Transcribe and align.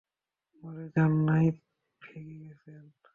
মরে 0.55 0.85
যান 0.95 1.11
নাই, 1.27 1.45
ভেগে 2.01 2.35
গেছেন। 2.43 2.83